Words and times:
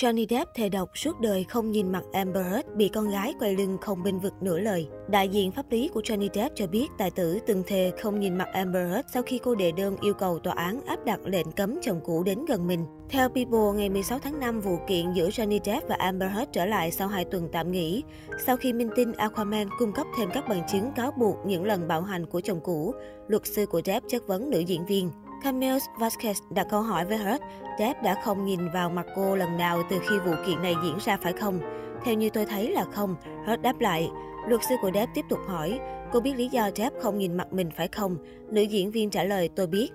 Johnny 0.00 0.26
Depp 0.30 0.54
thề 0.54 0.68
độc 0.68 0.90
suốt 0.94 1.20
đời 1.20 1.44
không 1.44 1.70
nhìn 1.70 1.92
mặt 1.92 2.02
Amber 2.12 2.46
Heard 2.46 2.68
bị 2.76 2.88
con 2.88 3.10
gái 3.10 3.34
quay 3.40 3.56
lưng 3.56 3.78
không 3.80 4.02
bên 4.02 4.18
vực 4.18 4.32
nửa 4.40 4.58
lời. 4.58 4.88
Đại 5.08 5.28
diện 5.28 5.52
pháp 5.52 5.70
lý 5.70 5.88
của 5.88 6.00
Johnny 6.00 6.28
Depp 6.34 6.56
cho 6.56 6.66
biết 6.66 6.86
tài 6.98 7.10
tử 7.10 7.38
từng 7.46 7.62
thề 7.66 7.92
không 8.02 8.20
nhìn 8.20 8.38
mặt 8.38 8.48
Amber 8.52 8.90
Heard 8.90 9.08
sau 9.12 9.22
khi 9.22 9.38
cô 9.42 9.54
đệ 9.54 9.72
đơn 9.72 9.96
yêu 10.00 10.14
cầu 10.14 10.38
tòa 10.38 10.54
án 10.54 10.80
áp 10.86 11.04
đặt 11.04 11.20
lệnh 11.24 11.52
cấm 11.52 11.78
chồng 11.82 12.00
cũ 12.04 12.22
đến 12.22 12.44
gần 12.44 12.66
mình. 12.66 12.86
Theo 13.08 13.28
People, 13.28 13.72
ngày 13.76 13.88
16 13.88 14.18
tháng 14.18 14.40
5, 14.40 14.60
vụ 14.60 14.78
kiện 14.88 15.12
giữa 15.12 15.28
Johnny 15.28 15.58
Depp 15.64 15.88
và 15.88 15.96
Amber 15.98 16.30
Heard 16.32 16.50
trở 16.52 16.66
lại 16.66 16.90
sau 16.90 17.08
2 17.08 17.24
tuần 17.24 17.48
tạm 17.52 17.72
nghỉ. 17.72 18.02
Sau 18.46 18.56
khi 18.56 18.72
minh 18.72 18.90
tinh 18.96 19.12
Aquaman 19.12 19.68
cung 19.78 19.92
cấp 19.92 20.06
thêm 20.18 20.28
các 20.34 20.48
bằng 20.48 20.62
chứng 20.72 20.92
cáo 20.96 21.12
buộc 21.18 21.36
những 21.46 21.64
lần 21.64 21.88
bạo 21.88 22.02
hành 22.02 22.26
của 22.26 22.40
chồng 22.40 22.60
cũ, 22.64 22.94
luật 23.28 23.42
sư 23.46 23.66
của 23.66 23.80
Depp 23.84 24.08
chất 24.08 24.26
vấn 24.26 24.50
nữ 24.50 24.60
diễn 24.60 24.86
viên. 24.86 25.10
Camille 25.42 25.78
Vasquez 25.98 26.34
đặt 26.50 26.66
câu 26.70 26.82
hỏi 26.82 27.04
với 27.04 27.18
Hurt, 27.18 27.42
Depp 27.78 28.02
đã 28.02 28.20
không 28.24 28.44
nhìn 28.44 28.60
vào 28.74 28.90
mặt 28.90 29.06
cô 29.16 29.36
lần 29.36 29.56
nào 29.56 29.82
từ 29.90 29.98
khi 30.08 30.18
vụ 30.18 30.32
kiện 30.46 30.62
này 30.62 30.74
diễn 30.84 30.98
ra 31.00 31.16
phải 31.22 31.32
không? 31.32 31.60
Theo 32.04 32.14
như 32.14 32.30
tôi 32.30 32.46
thấy 32.46 32.70
là 32.70 32.84
không, 32.84 33.16
Hurt 33.46 33.60
đáp 33.60 33.80
lại. 33.80 34.10
Luật 34.48 34.60
sư 34.68 34.74
của 34.82 34.90
Depp 34.94 35.14
tiếp 35.14 35.24
tục 35.28 35.38
hỏi, 35.46 35.80
cô 36.12 36.20
biết 36.20 36.32
lý 36.36 36.48
do 36.48 36.70
Depp 36.76 37.00
không 37.00 37.18
nhìn 37.18 37.36
mặt 37.36 37.52
mình 37.52 37.70
phải 37.76 37.88
không? 37.88 38.16
Nữ 38.50 38.62
diễn 38.62 38.90
viên 38.90 39.10
trả 39.10 39.24
lời, 39.24 39.48
tôi 39.56 39.66
biết. 39.66 39.88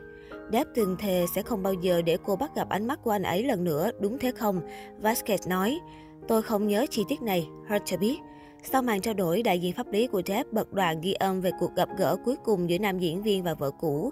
Depp 0.51 0.69
từng 0.75 0.95
thề 0.99 1.25
sẽ 1.35 1.41
không 1.41 1.63
bao 1.63 1.73
giờ 1.73 2.01
để 2.01 2.17
cô 2.25 2.35
bắt 2.35 2.55
gặp 2.55 2.69
ánh 2.69 2.87
mắt 2.87 2.99
của 3.03 3.11
anh 3.11 3.23
ấy 3.23 3.43
lần 3.43 3.63
nữa, 3.63 3.91
đúng 3.99 4.19
thế 4.19 4.31
không? 4.31 4.61
Vasquez 5.01 5.49
nói, 5.49 5.79
tôi 6.27 6.41
không 6.41 6.67
nhớ 6.67 6.85
chi 6.89 7.03
tiết 7.07 7.21
này, 7.21 7.47
Hurt 7.69 7.81
cho 7.85 7.97
biết. 7.97 8.17
Sau 8.63 8.81
màn 8.81 9.01
trao 9.01 9.13
đổi, 9.13 9.43
đại 9.43 9.59
diện 9.59 9.73
pháp 9.73 9.87
lý 9.91 10.07
của 10.07 10.21
Depp 10.25 10.53
bật 10.53 10.73
đoạn 10.73 11.01
ghi 11.01 11.13
âm 11.13 11.41
về 11.41 11.51
cuộc 11.59 11.75
gặp 11.75 11.89
gỡ 11.97 12.15
cuối 12.25 12.35
cùng 12.43 12.69
giữa 12.69 12.77
nam 12.77 12.99
diễn 12.99 13.21
viên 13.21 13.43
và 13.43 13.53
vợ 13.53 13.71
cũ. 13.71 14.11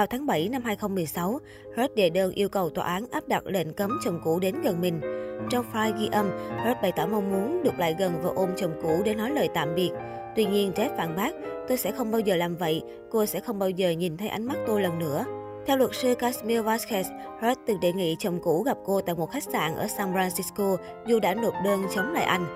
Vào 0.00 0.06
tháng 0.06 0.26
7 0.26 0.48
năm 0.48 0.62
2016, 0.62 1.40
Hurt 1.76 1.94
đệ 1.94 2.10
đơn 2.10 2.32
yêu 2.32 2.48
cầu 2.48 2.70
tòa 2.70 2.84
án 2.84 3.06
áp 3.10 3.28
đặt 3.28 3.46
lệnh 3.46 3.72
cấm 3.72 3.98
chồng 4.04 4.20
cũ 4.24 4.38
đến 4.38 4.62
gần 4.62 4.80
mình. 4.80 5.00
Trong 5.50 5.64
file 5.72 5.98
ghi 5.98 6.08
âm, 6.12 6.30
Hurt 6.64 6.82
bày 6.82 6.92
tỏ 6.96 7.06
mong 7.06 7.30
muốn 7.30 7.62
được 7.62 7.78
lại 7.78 7.96
gần 7.98 8.12
và 8.22 8.30
ôm 8.34 8.48
chồng 8.56 8.72
cũ 8.82 9.02
để 9.04 9.14
nói 9.14 9.30
lời 9.30 9.48
tạm 9.54 9.74
biệt. 9.74 9.90
Tuy 10.36 10.44
nhiên, 10.44 10.72
Jeff 10.76 10.96
phản 10.96 11.16
bác, 11.16 11.34
tôi 11.68 11.78
sẽ 11.78 11.92
không 11.92 12.10
bao 12.10 12.20
giờ 12.20 12.36
làm 12.36 12.56
vậy, 12.56 12.82
cô 13.10 13.26
sẽ 13.26 13.40
không 13.40 13.58
bao 13.58 13.70
giờ 13.70 13.90
nhìn 13.90 14.16
thấy 14.16 14.28
ánh 14.28 14.46
mắt 14.46 14.56
tôi 14.66 14.82
lần 14.82 14.98
nữa. 14.98 15.24
Theo 15.66 15.76
luật 15.76 15.90
sư 15.94 16.14
Casimir 16.14 16.60
Vasquez, 16.60 17.04
Hurt 17.40 17.58
từng 17.66 17.80
đề 17.80 17.92
nghị 17.92 18.16
chồng 18.18 18.40
cũ 18.42 18.62
gặp 18.62 18.76
cô 18.84 19.00
tại 19.00 19.14
một 19.14 19.30
khách 19.30 19.44
sạn 19.52 19.76
ở 19.76 19.86
San 19.86 20.14
Francisco 20.14 20.76
dù 21.06 21.20
đã 21.20 21.34
nộp 21.34 21.54
đơn 21.64 21.82
chống 21.94 22.12
lại 22.12 22.24
anh. 22.24 22.46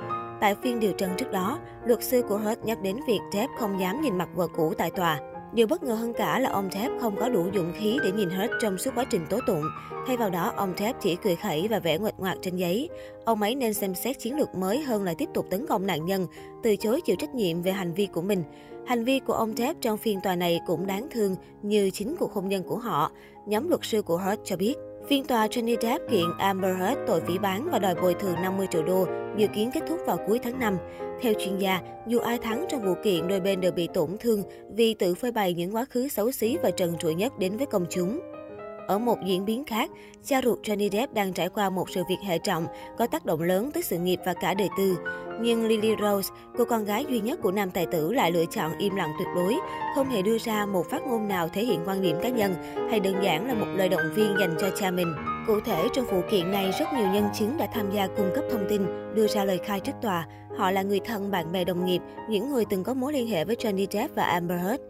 Tại 0.41 0.55
phiên 0.63 0.81
điều 0.81 0.93
trần 0.93 1.11
trước 1.17 1.33
đó, 1.33 1.59
luật 1.85 2.03
sư 2.03 2.23
của 2.29 2.39
Hurt 2.39 2.59
nhắc 2.65 2.83
đến 2.83 2.97
việc 3.07 3.21
Jeff 3.33 3.49
không 3.59 3.81
dám 3.81 4.01
nhìn 4.01 4.19
mặt 4.19 4.29
vợ 4.35 4.49
cũ 4.57 4.73
tại 4.79 4.91
tòa. 4.91 5.21
Điều 5.55 5.67
bất 5.67 5.83
ngờ 5.83 5.95
hơn 5.95 6.13
cả 6.13 6.39
là 6.39 6.51
ông 6.51 6.71
Thép 6.71 6.93
không 7.01 7.17
có 7.17 7.29
đủ 7.29 7.47
dũng 7.55 7.73
khí 7.79 7.99
để 8.05 8.13
nhìn 8.13 8.31
hết 8.31 8.49
trong 8.63 8.79
suốt 8.79 8.91
quá 8.95 9.05
trình 9.11 9.27
tố 9.31 9.39
tụng. 9.47 9.63
Thay 10.07 10.17
vào 10.17 10.31
đó, 10.31 10.53
ông 10.57 10.75
Thép 10.77 11.01
chỉ 11.01 11.17
cười 11.17 11.37
khẩy 11.37 11.69
và 11.69 11.79
vẽ 11.79 11.99
nguệch 11.99 12.19
ngoạc 12.19 12.37
trên 12.43 12.57
giấy. 12.57 12.89
Ông 13.25 13.43
ấy 13.43 13.55
nên 13.55 13.75
xem 13.75 13.95
xét 13.95 14.19
chiến 14.19 14.37
lược 14.37 14.55
mới 14.55 14.83
hơn 14.83 15.03
là 15.03 15.15
tiếp 15.19 15.29
tục 15.35 15.47
tấn 15.51 15.67
công 15.67 15.87
nạn 15.87 16.07
nhân, 16.07 16.27
từ 16.63 16.77
chối 16.77 17.01
chịu 17.01 17.17
trách 17.17 17.35
nhiệm 17.35 17.63
về 17.63 17.73
hành 17.73 17.95
vi 17.95 18.07
của 18.07 18.23
mình. 18.23 18.45
Hành 18.87 19.05
vi 19.05 19.19
của 19.19 19.33
ông 19.33 19.55
Thép 19.55 19.77
trong 19.81 19.99
phiên 19.99 20.21
tòa 20.21 20.37
này 20.37 20.61
cũng 20.67 20.87
đáng 20.87 21.09
thương 21.11 21.37
như 21.63 21.91
chính 21.91 22.17
cuộc 22.17 22.33
hôn 22.33 22.49
nhân 22.49 22.63
của 22.63 22.79
họ, 22.79 23.11
nhóm 23.47 23.69
luật 23.69 23.81
sư 23.85 24.03
của 24.03 24.19
Hurt 24.19 24.41
cho 24.45 24.57
biết. 24.57 24.75
Phiên 25.09 25.25
tòa 25.25 25.47
Johnny 25.47 25.77
Depp 25.81 26.11
kiện 26.11 26.25
Amber 26.39 26.77
Heard 26.79 27.01
tội 27.07 27.21
phỉ 27.21 27.39
bán 27.39 27.69
và 27.73 27.79
đòi 27.79 27.95
bồi 27.95 28.15
thường 28.15 28.35
50 28.43 28.67
triệu 28.71 28.83
đô, 28.83 29.07
dự 29.37 29.47
kiến 29.55 29.71
kết 29.75 29.81
thúc 29.89 29.99
vào 30.07 30.19
cuối 30.27 30.39
tháng 30.43 30.59
5. 30.59 30.79
Theo 31.23 31.33
chuyên 31.39 31.59
gia, 31.59 31.81
dù 32.07 32.19
ai 32.19 32.39
thắng 32.39 32.67
trong 32.69 32.85
vụ 32.85 32.95
kiện, 33.05 33.29
đôi 33.29 33.41
bên 33.41 33.61
đều 33.61 33.73
bị 33.73 33.89
tổn 33.95 34.17
thương 34.21 34.43
vì 34.71 34.95
tự 34.95 35.15
phơi 35.15 35.33
bày 35.33 35.55
những 35.55 35.75
quá 35.75 35.85
khứ 35.91 36.09
xấu 36.09 36.33
xí 36.33 36.57
và 36.63 36.71
trần 36.71 36.99
trụi 36.99 37.15
nhất 37.15 37.39
đến 37.39 37.57
với 37.57 37.67
công 37.67 37.87
chúng. 37.91 38.21
Ở 38.87 38.99
một 38.99 39.19
diễn 39.27 39.45
biến 39.45 39.65
khác, 39.65 39.91
cha 40.25 40.41
ruột 40.43 40.59
Johnny 40.63 40.91
Depp 40.91 41.15
đang 41.15 41.33
trải 41.33 41.49
qua 41.49 41.71
một 41.71 41.91
sự 41.91 42.03
việc 42.09 42.19
hệ 42.23 42.39
trọng, 42.39 42.67
có 42.99 43.07
tác 43.07 43.27
động 43.27 43.43
lớn 43.43 43.71
tới 43.75 43.83
sự 43.83 43.99
nghiệp 43.99 44.21
và 44.27 44.35
cả 44.35 44.55
đời 44.55 44.69
tư. 44.79 44.97
Nhưng 45.41 45.67
Lily 45.67 45.95
Rose, 46.01 46.35
cô 46.59 46.65
con 46.65 46.85
gái 46.85 47.07
duy 47.09 47.21
nhất 47.21 47.39
của 47.43 47.53
nam 47.53 47.71
tài 47.71 47.87
tử 47.87 48.13
lại 48.13 48.33
lựa 48.33 48.45
chọn 48.51 48.79
im 48.79 48.97
lặng 48.97 49.13
tuyệt 49.19 49.29
đối, 49.35 49.55
không 49.95 50.11
hề 50.11 50.23
đưa 50.23 50.39
ra 50.39 50.67
một 50.67 50.87
phát 50.91 51.03
ngôn 51.07 51.29
nào 51.29 51.49
thể 51.49 51.65
hiện 51.65 51.81
quan 51.87 52.03
điểm 52.03 52.17
cá 52.23 52.29
nhân 52.29 52.55
hay 52.91 53.01
đơn 53.01 53.15
giản 53.23 53.49
là 53.49 53.55
một 53.55 53.67
lời 53.77 53.89
động 53.89 54.13
viên 54.15 54.35
dành 54.41 54.57
cho 54.61 54.71
cha 54.77 54.91
mình. 54.91 55.15
Cụ 55.47 55.61
thể, 55.61 55.89
trong 55.93 56.05
vụ 56.05 56.21
kiện 56.31 56.51
này, 56.51 56.71
rất 56.79 56.87
nhiều 56.97 57.07
nhân 57.07 57.29
chứng 57.35 57.57
đã 57.59 57.69
tham 57.75 57.91
gia 57.91 58.07
cung 58.07 58.31
cấp 58.35 58.45
thông 58.51 58.67
tin, 58.69 59.15
đưa 59.15 59.27
ra 59.27 59.45
lời 59.45 59.61
khai 59.65 59.81
trước 59.81 59.93
tòa. 60.03 60.27
Họ 60.57 60.71
là 60.71 60.83
người 60.83 61.01
thân, 61.01 61.31
bạn 61.31 61.53
bè, 61.53 61.65
đồng 61.65 61.85
nghiệp, 61.85 62.01
những 62.29 62.51
người 62.51 62.65
từng 62.71 62.85
có 62.85 62.95
mối 62.95 63.13
liên 63.13 63.27
hệ 63.27 63.45
với 63.45 63.57
Johnny 63.57 63.87
Depp 63.91 64.15
và 64.15 64.25
Amber 64.25 64.61
Heard. 64.61 64.83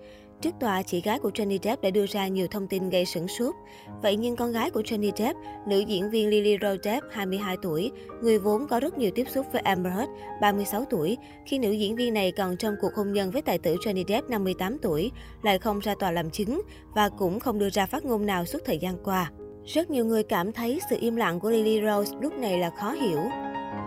Trước 0.44 0.54
tòa, 0.60 0.82
chị 0.82 1.00
gái 1.00 1.18
của 1.18 1.30
Johnny 1.30 1.58
Depp 1.62 1.82
đã 1.82 1.90
đưa 1.90 2.06
ra 2.06 2.28
nhiều 2.28 2.46
thông 2.50 2.66
tin 2.66 2.90
gây 2.90 3.04
sửng 3.04 3.28
sốt. 3.28 3.54
Vậy 4.02 4.16
nhưng 4.16 4.36
con 4.36 4.52
gái 4.52 4.70
của 4.70 4.80
Johnny 4.80 5.10
Depp, 5.16 5.38
nữ 5.66 5.80
diễn 5.80 6.10
viên 6.10 6.28
Lily 6.28 6.56
Rose 6.62 6.80
Depp, 6.84 7.06
22 7.12 7.56
tuổi, 7.62 7.90
người 8.22 8.38
vốn 8.38 8.66
có 8.66 8.80
rất 8.80 8.98
nhiều 8.98 9.10
tiếp 9.14 9.24
xúc 9.28 9.46
với 9.52 9.60
Amber 9.60 9.92
Heard, 9.92 10.10
36 10.40 10.84
tuổi, 10.90 11.16
khi 11.46 11.58
nữ 11.58 11.70
diễn 11.70 11.96
viên 11.96 12.14
này 12.14 12.32
còn 12.32 12.56
trong 12.56 12.74
cuộc 12.80 12.94
hôn 12.94 13.12
nhân 13.12 13.30
với 13.30 13.42
tài 13.42 13.58
tử 13.58 13.76
Johnny 13.76 14.04
Depp, 14.08 14.30
58 14.30 14.78
tuổi, 14.82 15.10
lại 15.42 15.58
không 15.58 15.78
ra 15.78 15.94
tòa 16.00 16.10
làm 16.10 16.30
chứng 16.30 16.62
và 16.94 17.08
cũng 17.08 17.40
không 17.40 17.58
đưa 17.58 17.70
ra 17.70 17.86
phát 17.86 18.04
ngôn 18.04 18.26
nào 18.26 18.44
suốt 18.44 18.58
thời 18.64 18.78
gian 18.78 18.96
qua. 19.04 19.30
Rất 19.64 19.90
nhiều 19.90 20.04
người 20.04 20.22
cảm 20.22 20.52
thấy 20.52 20.80
sự 20.90 20.96
im 21.00 21.16
lặng 21.16 21.40
của 21.40 21.50
Lily 21.50 21.80
Rose 21.86 22.16
lúc 22.20 22.38
này 22.38 22.58
là 22.58 22.70
khó 22.70 22.92
hiểu. 22.92 23.20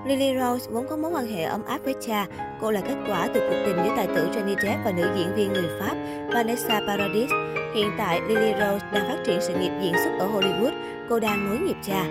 Lily 0.08 0.40
Rose 0.40 0.72
vốn 0.72 0.88
có 0.90 0.98
mối 0.98 1.12
quan 1.12 1.28
hệ 1.28 1.44
ấm 1.44 1.66
áp 1.66 1.80
với 1.84 1.94
cha. 2.08 2.26
Cô 2.62 2.72
là 2.72 2.82
kết 2.82 2.96
quả 3.08 3.28
từ 3.34 3.40
cuộc 3.40 3.56
tình 3.66 3.76
giữa 3.84 3.94
tài 3.96 4.08
tử 4.08 4.30
Johnny 4.30 4.62
Depp 4.62 4.86
và 4.86 4.92
nữ 4.92 5.10
diễn 5.18 5.36
viên 5.36 5.54
người 5.54 5.70
Pháp 5.80 5.96
Vanessa 6.34 6.82
Paradis. 6.88 7.30
Hiện 7.76 7.92
tại, 7.98 8.22
Lily 8.28 8.52
Rose 8.52 8.86
đang 8.94 9.08
phát 9.08 9.24
triển 9.26 9.40
sự 9.42 9.54
nghiệp 9.60 9.72
diễn 9.82 9.94
xuất 9.94 10.12
ở 10.20 10.28
Hollywood. 10.28 10.72
Cô 11.10 11.20
đang 11.20 11.50
nối 11.50 11.60
nghiệp 11.60 11.78
cha. 11.84 12.04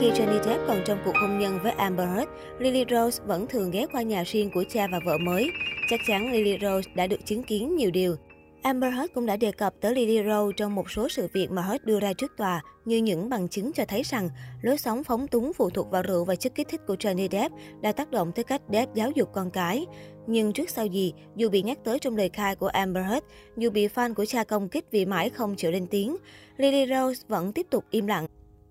Khi 0.00 0.10
Johnny 0.10 0.42
Depp 0.42 0.66
còn 0.68 0.80
trong 0.86 0.98
cuộc 1.04 1.14
hôn 1.20 1.38
nhân 1.38 1.58
với 1.62 1.72
Amber 1.72 2.08
Heard, 2.08 2.30
Lily 2.58 2.84
Rose 2.90 3.22
vẫn 3.26 3.46
thường 3.46 3.70
ghé 3.70 3.86
qua 3.92 4.02
nhà 4.02 4.22
riêng 4.26 4.50
của 4.50 4.64
cha 4.68 4.86
và 4.92 5.00
vợ 5.04 5.18
mới. 5.18 5.50
Chắc 5.90 6.00
chắn 6.08 6.32
Lily 6.32 6.58
Rose 6.62 6.90
đã 6.94 7.06
được 7.06 7.26
chứng 7.26 7.42
kiến 7.42 7.76
nhiều 7.76 7.90
điều. 7.90 8.16
Amber 8.62 8.94
Heard 8.94 9.12
cũng 9.14 9.26
đã 9.26 9.36
đề 9.36 9.52
cập 9.52 9.74
tới 9.80 9.94
Lily 9.94 10.18
Rose 10.28 10.54
trong 10.56 10.74
một 10.74 10.90
số 10.90 11.08
sự 11.08 11.28
việc 11.32 11.50
mà 11.50 11.62
Heard 11.62 11.84
đưa 11.84 12.00
ra 12.00 12.12
trước 12.12 12.36
tòa, 12.36 12.62
như 12.84 12.96
những 12.96 13.28
bằng 13.28 13.48
chứng 13.48 13.72
cho 13.72 13.84
thấy 13.88 14.02
rằng 14.02 14.28
lối 14.62 14.78
sống 14.78 15.04
phóng 15.04 15.28
túng 15.28 15.52
phụ 15.52 15.70
thuộc 15.70 15.90
vào 15.90 16.02
rượu 16.02 16.24
và 16.24 16.36
chất 16.36 16.54
kích 16.54 16.68
thích 16.68 16.80
của 16.86 16.94
Johnny 16.94 17.28
Depp 17.30 17.54
đã 17.80 17.92
tác 17.92 18.10
động 18.10 18.32
tới 18.32 18.44
cách 18.44 18.62
Depp 18.72 18.94
giáo 18.94 19.10
dục 19.10 19.28
con 19.32 19.50
cái. 19.50 19.86
Nhưng 20.26 20.52
trước 20.52 20.70
sau 20.70 20.86
gì, 20.86 21.14
dù 21.36 21.48
bị 21.48 21.62
nhắc 21.62 21.78
tới 21.84 21.98
trong 21.98 22.16
lời 22.16 22.30
khai 22.32 22.56
của 22.56 22.66
Amber 22.66 23.04
Heard, 23.06 23.26
dù 23.56 23.70
bị 23.70 23.88
fan 23.88 24.14
của 24.14 24.24
cha 24.24 24.44
công 24.44 24.68
kích 24.68 24.84
vì 24.90 25.04
mãi 25.06 25.30
không 25.30 25.56
chịu 25.56 25.70
lên 25.70 25.86
tiếng, 25.86 26.16
Lily 26.56 26.86
Rose 26.86 27.22
vẫn 27.28 27.52
tiếp 27.52 27.66
tục 27.70 27.84
im 27.90 28.06
lặng. 28.06 28.26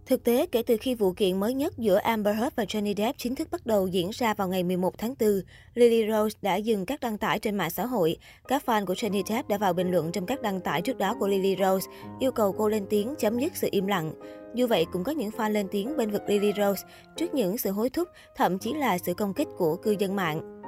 Thực 0.09 0.23
tế, 0.23 0.45
kể 0.45 0.63
từ 0.63 0.77
khi 0.81 0.95
vụ 0.95 1.11
kiện 1.11 1.39
mới 1.39 1.53
nhất 1.53 1.77
giữa 1.77 1.97
Amber 1.97 2.35
Heard 2.35 2.55
và 2.55 2.63
Johnny 2.63 2.93
Depp 2.97 3.17
chính 3.17 3.35
thức 3.35 3.47
bắt 3.51 3.65
đầu 3.65 3.87
diễn 3.87 4.09
ra 4.09 4.33
vào 4.33 4.47
ngày 4.47 4.63
11 4.63 4.97
tháng 4.97 5.13
4, 5.19 5.29
Lily 5.73 6.11
Rose 6.11 6.37
đã 6.41 6.55
dừng 6.55 6.85
các 6.85 6.99
đăng 6.99 7.17
tải 7.17 7.39
trên 7.39 7.55
mạng 7.55 7.69
xã 7.69 7.85
hội. 7.85 8.17
Các 8.47 8.63
fan 8.65 8.85
của 8.85 8.93
Johnny 8.93 9.23
Depp 9.25 9.49
đã 9.49 9.57
vào 9.57 9.73
bình 9.73 9.91
luận 9.91 10.11
trong 10.11 10.25
các 10.25 10.41
đăng 10.41 10.61
tải 10.61 10.81
trước 10.81 10.97
đó 10.97 11.15
của 11.19 11.27
Lily 11.27 11.55
Rose, 11.59 11.91
yêu 12.19 12.31
cầu 12.31 12.55
cô 12.57 12.69
lên 12.69 12.85
tiếng 12.89 13.15
chấm 13.17 13.39
dứt 13.39 13.55
sự 13.55 13.67
im 13.71 13.87
lặng. 13.87 14.13
Dù 14.55 14.67
vậy, 14.67 14.85
cũng 14.91 15.03
có 15.03 15.11
những 15.11 15.29
fan 15.29 15.51
lên 15.51 15.67
tiếng 15.71 15.97
bên 15.97 16.11
vực 16.11 16.21
Lily 16.27 16.51
Rose 16.57 16.87
trước 17.15 17.33
những 17.33 17.57
sự 17.57 17.71
hối 17.71 17.89
thúc, 17.89 18.07
thậm 18.35 18.59
chí 18.59 18.73
là 18.73 18.97
sự 18.97 19.13
công 19.13 19.33
kích 19.33 19.47
của 19.57 19.75
cư 19.75 19.95
dân 19.99 20.15
mạng. 20.15 20.58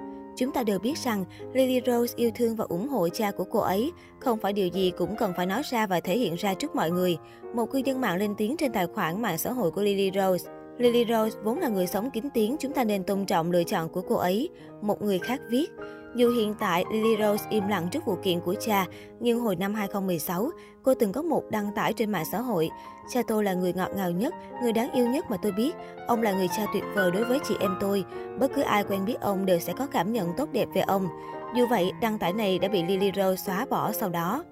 Chúng 0.41 0.51
ta 0.51 0.63
đều 0.63 0.79
biết 0.79 0.97
rằng 0.97 1.25
Lily 1.53 1.81
Rose 1.85 2.13
yêu 2.15 2.31
thương 2.35 2.55
và 2.55 2.65
ủng 2.69 2.87
hộ 2.87 3.09
cha 3.09 3.31
của 3.31 3.43
cô 3.43 3.59
ấy, 3.59 3.91
không 4.19 4.39
phải 4.39 4.53
điều 4.53 4.67
gì 4.67 4.91
cũng 4.97 5.15
cần 5.15 5.33
phải 5.37 5.45
nói 5.45 5.61
ra 5.71 5.87
và 5.87 5.99
thể 5.99 6.17
hiện 6.17 6.35
ra 6.35 6.53
trước 6.53 6.75
mọi 6.75 6.91
người. 6.91 7.17
Một 7.53 7.71
cư 7.71 7.81
dân 7.85 8.01
mạng 8.01 8.17
lên 8.17 8.35
tiếng 8.37 8.57
trên 8.57 8.71
tài 8.71 8.87
khoản 8.87 9.21
mạng 9.21 9.37
xã 9.37 9.51
hội 9.51 9.71
của 9.71 9.81
Lily 9.81 10.11
Rose. 10.15 10.51
Lily 10.81 11.05
Rose 11.09 11.37
vốn 11.43 11.59
là 11.59 11.67
người 11.67 11.87
sống 11.87 12.11
kín 12.11 12.29
tiếng, 12.33 12.55
chúng 12.59 12.73
ta 12.73 12.83
nên 12.83 13.03
tôn 13.03 13.25
trọng 13.25 13.51
lựa 13.51 13.63
chọn 13.63 13.89
của 13.89 14.01
cô 14.01 14.15
ấy. 14.15 14.49
Một 14.81 15.01
người 15.01 15.19
khác 15.19 15.41
viết, 15.49 15.71
dù 16.15 16.31
hiện 16.31 16.55
tại 16.59 16.83
Lily 16.91 17.15
Rose 17.19 17.45
im 17.49 17.67
lặng 17.67 17.87
trước 17.91 18.05
vụ 18.05 18.15
kiện 18.23 18.39
của 18.39 18.55
cha, 18.59 18.85
nhưng 19.19 19.39
hồi 19.39 19.55
năm 19.55 19.73
2016, 19.73 20.49
cô 20.83 20.93
từng 20.93 21.11
có 21.11 21.21
một 21.21 21.43
đăng 21.49 21.71
tải 21.75 21.93
trên 21.93 22.11
mạng 22.11 22.25
xã 22.31 22.41
hội. 22.41 22.69
Cha 23.09 23.21
tôi 23.27 23.43
là 23.43 23.53
người 23.53 23.73
ngọt 23.73 23.89
ngào 23.95 24.11
nhất, 24.11 24.33
người 24.63 24.73
đáng 24.73 24.91
yêu 24.91 25.07
nhất 25.07 25.25
mà 25.29 25.37
tôi 25.37 25.51
biết. 25.51 25.75
Ông 26.07 26.21
là 26.21 26.31
người 26.31 26.47
cha 26.57 26.65
tuyệt 26.73 26.83
vời 26.95 27.11
đối 27.11 27.23
với 27.23 27.39
chị 27.43 27.55
em 27.59 27.77
tôi. 27.79 28.03
Bất 28.39 28.51
cứ 28.55 28.61
ai 28.61 28.83
quen 28.83 29.05
biết 29.05 29.21
ông 29.21 29.45
đều 29.45 29.59
sẽ 29.59 29.73
có 29.73 29.87
cảm 29.87 30.13
nhận 30.13 30.33
tốt 30.37 30.49
đẹp 30.51 30.67
về 30.73 30.81
ông. 30.81 31.07
Dù 31.55 31.67
vậy, 31.67 31.91
đăng 32.01 32.19
tải 32.19 32.33
này 32.33 32.59
đã 32.59 32.67
bị 32.67 32.83
Lily 32.83 33.11
Rose 33.15 33.35
xóa 33.35 33.65
bỏ 33.69 33.91
sau 33.91 34.09
đó. 34.09 34.43